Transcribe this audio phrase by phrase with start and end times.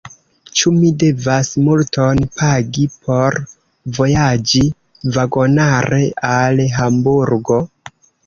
[0.59, 3.37] Ĉu mi devas multon pagi por
[3.99, 4.63] vojaĝi
[5.19, 7.63] vagonare al Hamburgo?